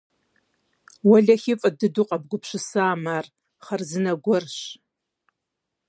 [1.09, 3.25] Уэлэхьи фӏы дыдэу къэбгупсысам ар,
[3.65, 4.57] хъарзынэ гуэрщ.